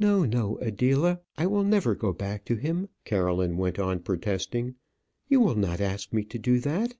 "No, 0.00 0.24
no, 0.24 0.58
Adela, 0.58 1.20
I 1.38 1.46
will 1.46 1.62
never 1.62 1.94
go 1.94 2.12
back 2.12 2.44
to 2.46 2.56
him." 2.56 2.88
Caroline 3.04 3.56
went 3.56 3.78
on 3.78 4.00
protesting; 4.00 4.74
"you 5.28 5.38
will 5.38 5.54
not 5.54 5.80
ask 5.80 6.12
me 6.12 6.24
to 6.24 6.40
do 6.40 6.58
that?" 6.58 6.96